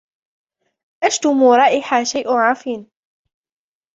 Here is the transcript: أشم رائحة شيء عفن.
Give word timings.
أشم 1.03 1.43
رائحة 1.43 2.03
شيء 2.03 2.31
عفن. 2.33 2.85